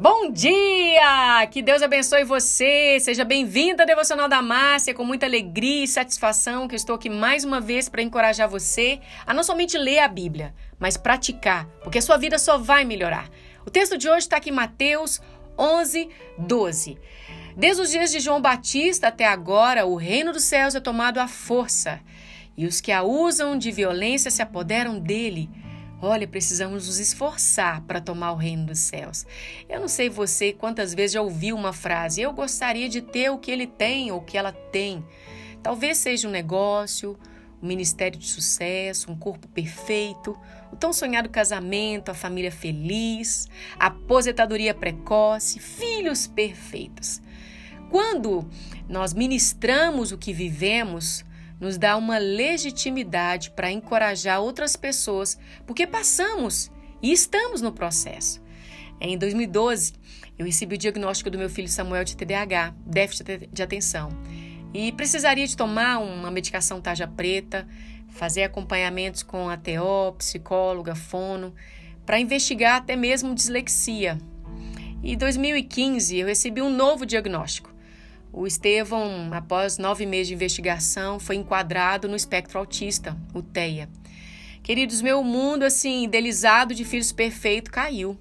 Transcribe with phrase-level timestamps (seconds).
[0.00, 1.46] Bom dia!
[1.50, 2.98] Que Deus abençoe você.
[3.00, 4.94] Seja bem-vindo à Devocional da Márcia.
[4.94, 9.34] Com muita alegria e satisfação que estou aqui mais uma vez para encorajar você a
[9.34, 13.28] não somente ler a Bíblia, mas praticar, porque a sua vida só vai melhorar.
[13.66, 15.20] O texto de hoje está aqui em Mateus
[15.58, 16.08] 11,
[16.38, 16.96] 12.
[17.54, 21.28] Desde os dias de João Batista até agora, o reino dos céus é tomado à
[21.28, 22.00] força,
[22.56, 25.50] e os que a usam de violência se apoderam dele.
[26.02, 29.26] Olha, precisamos nos esforçar para tomar o reino dos céus.
[29.68, 33.38] Eu não sei você quantas vezes já ouviu uma frase: eu gostaria de ter o
[33.38, 35.04] que ele tem ou o que ela tem.
[35.62, 37.18] Talvez seja um negócio,
[37.62, 40.38] um ministério de sucesso, um corpo perfeito,
[40.72, 43.46] o tão sonhado casamento, a família feliz,
[43.78, 47.20] a aposentadoria precoce, filhos perfeitos.
[47.90, 48.48] Quando
[48.88, 51.24] nós ministramos o que vivemos,
[51.60, 56.70] nos dá uma legitimidade para encorajar outras pessoas, porque passamos
[57.02, 58.42] e estamos no processo.
[59.00, 59.92] Em 2012,
[60.38, 64.08] eu recebi o diagnóstico do meu filho Samuel de TDAH, déficit de atenção,
[64.72, 67.68] e precisaria de tomar uma medicação tarja preta,
[68.08, 71.54] fazer acompanhamentos com a TO, psicóloga, fono,
[72.04, 74.18] para investigar até mesmo dislexia.
[75.02, 77.69] Em 2015, eu recebi um novo diagnóstico.
[78.32, 83.88] O Estevão, após nove meses de investigação, foi enquadrado no espectro autista, o TEA.
[84.62, 88.16] Queridos, meu mundo, assim, idealizado de filhos perfeito caiu.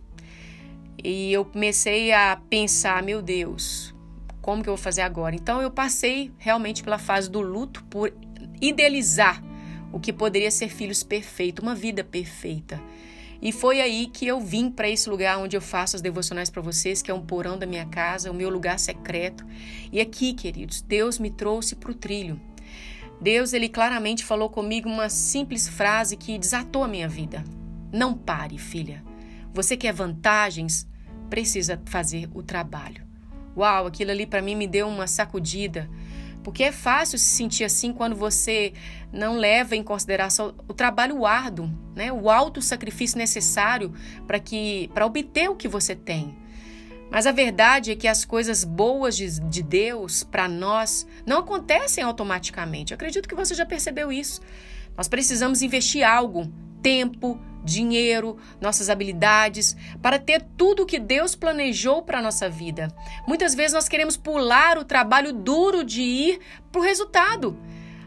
[1.03, 3.93] E eu comecei a pensar, meu Deus,
[4.41, 5.35] como que eu vou fazer agora?
[5.35, 8.11] Então eu passei realmente pela fase do luto por
[8.59, 9.43] idealizar
[9.91, 12.81] o que poderia ser filhos perfeito, uma vida perfeita.
[13.41, 16.61] E foi aí que eu vim para esse lugar onde eu faço as devocionais para
[16.61, 19.45] vocês, que é um porão da minha casa, o meu lugar secreto.
[19.91, 22.39] E aqui, queridos, Deus me trouxe para o trilho.
[23.21, 27.43] Deus, ele claramente falou comigo uma simples frase que desatou a minha vida.
[27.91, 29.03] Não pare, filha.
[29.53, 30.87] Você quer vantagens?
[31.29, 33.07] Precisa fazer o trabalho.
[33.55, 35.89] Uau, aquilo ali para mim me deu uma sacudida
[36.43, 38.73] porque é fácil se sentir assim quando você
[39.11, 42.11] não leva em consideração o trabalho árduo, né?
[42.11, 43.93] o alto sacrifício necessário
[44.25, 46.37] para que para obter o que você tem.
[47.11, 52.03] Mas a verdade é que as coisas boas de, de Deus para nós não acontecem
[52.03, 52.91] automaticamente.
[52.91, 54.41] Eu acredito que você já percebeu isso.
[54.95, 56.51] Nós precisamos investir algo,
[56.83, 62.87] tempo, dinheiro, nossas habilidades, para ter tudo o que Deus planejou para a nossa vida.
[63.27, 66.39] Muitas vezes nós queremos pular o trabalho duro de ir
[66.71, 67.57] para o resultado.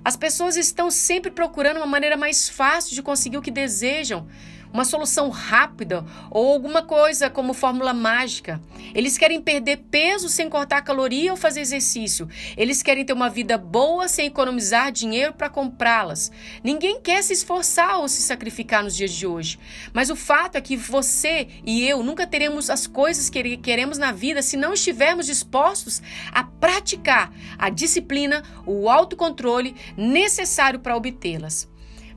[0.05, 4.27] As pessoas estão sempre procurando uma maneira mais fácil de conseguir o que desejam
[4.73, 8.61] uma solução rápida ou alguma coisa como fórmula mágica.
[8.95, 12.29] Eles querem perder peso sem cortar caloria ou fazer exercício.
[12.57, 16.31] Eles querem ter uma vida boa sem economizar dinheiro para comprá-las.
[16.65, 19.59] Ninguém quer se esforçar ou se sacrificar nos dias de hoje.
[19.93, 24.13] Mas o fato é que você e eu nunca teremos as coisas que queremos na
[24.13, 31.72] vida se não estivermos dispostos a praticar a disciplina, o autocontrole necessário para obtê-las.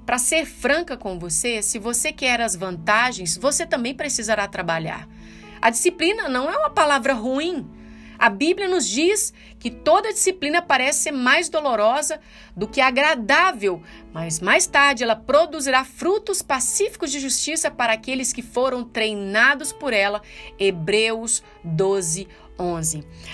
[0.06, 5.08] Para ser franca com você, se você quer as vantagens, você também precisará trabalhar.
[5.62, 7.68] A disciplina não é uma palavra ruim.
[8.18, 12.20] A Bíblia nos diz que toda disciplina parece ser mais dolorosa
[12.56, 13.82] do que agradável,
[14.14, 19.92] mas mais tarde ela produzirá frutos pacíficos de justiça para aqueles que foram treinados por
[19.92, 20.22] ela.
[20.58, 22.45] Hebreus 12, 11.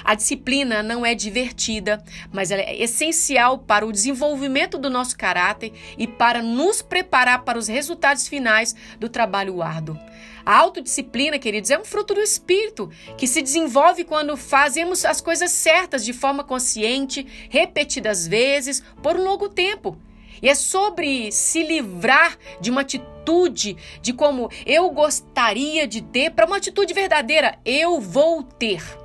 [0.03, 5.71] A disciplina não é divertida, mas ela é essencial para o desenvolvimento do nosso caráter
[5.97, 9.97] e para nos preparar para os resultados finais do trabalho árduo.
[10.45, 15.51] A autodisciplina, queridos, é um fruto do espírito que se desenvolve quando fazemos as coisas
[15.51, 19.97] certas de forma consciente, repetidas vezes, por um longo tempo.
[20.41, 26.47] E é sobre se livrar de uma atitude de como eu gostaria de ter para
[26.47, 27.59] uma atitude verdadeira.
[27.63, 29.00] Eu vou ter.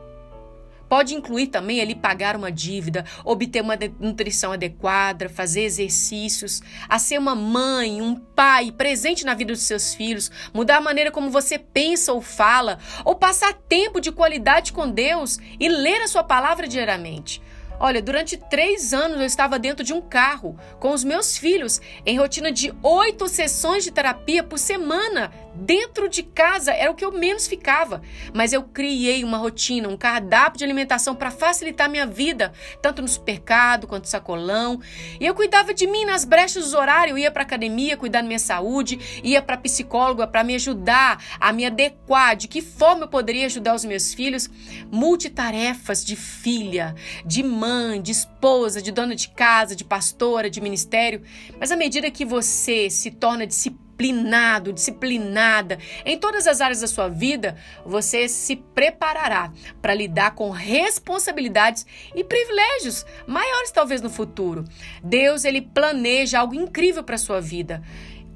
[0.96, 7.18] Pode incluir também ali pagar uma dívida, obter uma nutrição adequada, fazer exercícios, a ser
[7.18, 11.58] uma mãe, um pai presente na vida dos seus filhos, mudar a maneira como você
[11.58, 16.66] pensa ou fala, ou passar tempo de qualidade com Deus e ler a sua palavra
[16.66, 17.42] diariamente.
[17.78, 22.18] Olha, durante três anos eu estava dentro de um carro com os meus filhos, em
[22.18, 27.12] rotina de oito sessões de terapia por semana, dentro de casa, era o que eu
[27.12, 28.02] menos ficava.
[28.34, 33.08] Mas eu criei uma rotina, um cardápio de alimentação para facilitar minha vida, tanto no
[33.08, 34.80] supermercado quanto no sacolão.
[35.20, 38.26] E eu cuidava de mim nas brechas dos horários, eu ia para academia, cuidar da
[38.26, 43.08] minha saúde, ia para psicóloga para me ajudar a me adequar, de que forma eu
[43.08, 44.48] poderia ajudar os meus filhos,
[44.90, 46.94] multitarefas de filha,
[47.24, 51.22] de mãe de esposa, de dona de casa, de pastora, de ministério.
[51.58, 56.86] Mas à medida que você se torna discípulo, disciplinado, disciplinada em todas as áreas da
[56.86, 59.50] sua vida, você se preparará
[59.80, 64.64] para lidar com responsabilidades e privilégios maiores talvez no futuro.
[65.02, 67.82] Deus ele planeja algo incrível para sua vida.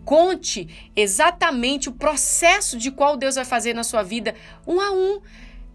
[0.04, 4.34] Conte exatamente o processo de qual Deus vai fazer na sua vida,
[4.66, 5.20] um a um.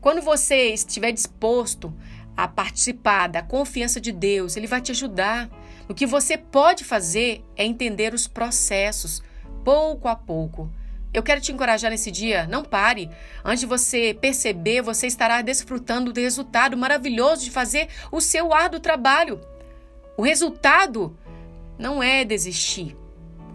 [0.01, 1.93] Quando você estiver disposto
[2.35, 5.49] a participar da confiança de Deus, Ele vai te ajudar.
[5.87, 9.21] O que você pode fazer é entender os processos,
[9.65, 10.71] pouco a pouco.
[11.11, 13.09] Eu quero te encorajar nesse dia, não pare.
[13.43, 18.79] Antes de você perceber, você estará desfrutando do resultado maravilhoso de fazer o seu árduo
[18.79, 19.41] trabalho.
[20.15, 21.17] O resultado
[21.79, 22.95] não é desistir.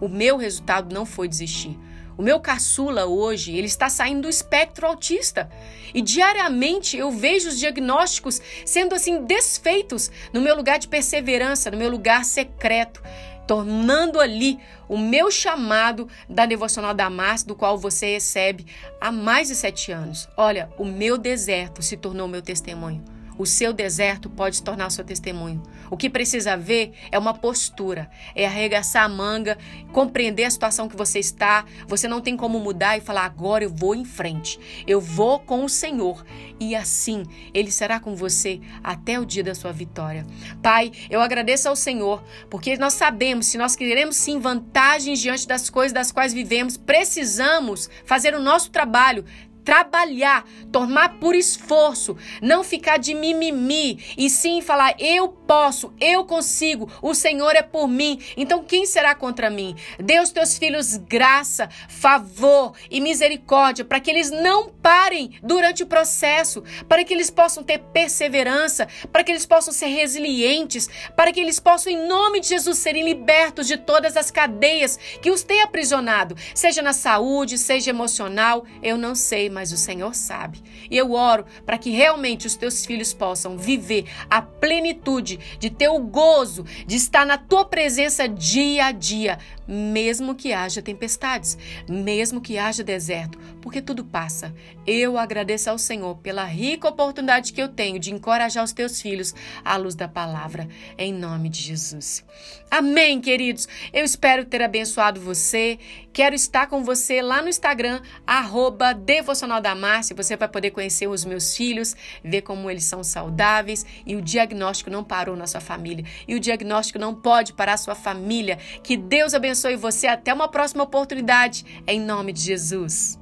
[0.01, 1.79] O meu resultado não foi desistir.
[2.17, 5.49] O meu caçula hoje, ele está saindo do espectro autista.
[5.93, 11.77] E diariamente eu vejo os diagnósticos sendo assim desfeitos no meu lugar de perseverança, no
[11.77, 13.01] meu lugar secreto,
[13.51, 14.57] tornando ali
[14.87, 18.65] o meu chamado da devocional da Márcia, do qual você recebe
[19.01, 20.29] há mais de sete anos.
[20.37, 23.03] Olha, o meu deserto se tornou meu testemunho.
[23.37, 25.61] O seu deserto pode tornar seu testemunho.
[25.89, 29.57] O que precisa ver é uma postura, é arregaçar a manga,
[29.91, 31.65] compreender a situação que você está.
[31.87, 34.59] Você não tem como mudar e falar agora eu vou em frente.
[34.87, 36.25] Eu vou com o Senhor
[36.59, 37.23] e assim
[37.53, 40.25] ele será com você até o dia da sua vitória.
[40.61, 45.69] Pai, eu agradeço ao Senhor, porque nós sabemos, se nós queremos sim vantagens diante das
[45.69, 49.25] coisas das quais vivemos, precisamos fazer o nosso trabalho
[49.63, 56.89] trabalhar, tomar por esforço, não ficar de mimimi e sim falar: eu posso, eu consigo,
[57.01, 59.75] o Senhor é por mim, então quem será contra mim?
[60.21, 66.63] Aos teus filhos graça, favor e misericórdia para que eles não parem durante o processo,
[66.87, 71.59] para que eles possam ter perseverança, para que eles possam ser resilientes, para que eles
[71.59, 76.35] possam, em nome de Jesus, serem libertos de todas as cadeias que os têm aprisionado,
[76.53, 80.61] seja na saúde, seja emocional, eu não sei mas o Senhor sabe.
[80.89, 85.89] E eu oro para que realmente os teus filhos possam viver a plenitude de ter
[85.89, 89.37] o gozo de estar na tua presença dia a dia,
[89.67, 91.57] mesmo que haja tempestades,
[91.87, 94.53] mesmo que haja deserto, porque tudo passa.
[94.85, 99.33] Eu agradeço ao Senhor pela rica oportunidade que eu tenho de encorajar os teus filhos
[99.63, 100.67] à luz da palavra,
[100.97, 102.25] em nome de Jesus.
[102.69, 103.67] Amém, queridos.
[103.93, 105.77] Eu espero ter abençoado você.
[106.13, 110.15] Quero estar com você lá no Instagram, arroba Devocional da Márcia.
[110.15, 114.89] Você vai poder conhecer os meus filhos, ver como eles são saudáveis e o diagnóstico
[114.89, 116.05] não parou na sua família.
[116.27, 118.57] E o diagnóstico não pode parar a sua família.
[118.83, 120.07] Que Deus abençoe você.
[120.07, 121.83] Até uma próxima oportunidade.
[121.87, 123.20] Em nome de Jesus.